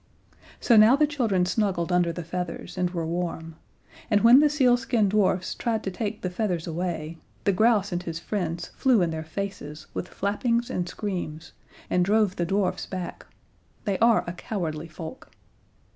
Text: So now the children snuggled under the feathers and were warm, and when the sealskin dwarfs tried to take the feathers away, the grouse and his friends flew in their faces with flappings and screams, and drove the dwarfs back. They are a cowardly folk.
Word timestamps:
So 0.59 0.77
now 0.77 0.95
the 0.95 1.05
children 1.05 1.45
snuggled 1.45 1.91
under 1.91 2.11
the 2.11 2.23
feathers 2.23 2.75
and 2.75 2.89
were 2.89 3.05
warm, 3.05 3.55
and 4.09 4.21
when 4.21 4.39
the 4.39 4.49
sealskin 4.49 5.09
dwarfs 5.09 5.53
tried 5.53 5.83
to 5.83 5.91
take 5.91 6.23
the 6.23 6.29
feathers 6.31 6.65
away, 6.65 7.19
the 7.43 7.51
grouse 7.51 7.91
and 7.91 8.01
his 8.01 8.17
friends 8.19 8.69
flew 8.75 9.03
in 9.03 9.11
their 9.11 9.23
faces 9.23 9.85
with 9.93 10.07
flappings 10.07 10.71
and 10.71 10.89
screams, 10.89 11.51
and 11.87 12.03
drove 12.03 12.35
the 12.37 12.47
dwarfs 12.47 12.87
back. 12.87 13.27
They 13.85 13.99
are 13.99 14.23
a 14.25 14.33
cowardly 14.33 14.87
folk. 14.87 15.29